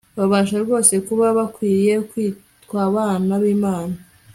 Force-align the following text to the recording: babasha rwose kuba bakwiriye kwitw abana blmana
babasha 0.17 0.55
rwose 0.63 0.93
kuba 1.07 1.25
bakwiriye 1.37 1.95
kwitw 2.09 2.71
abana 2.87 3.31
blmana 3.41 3.97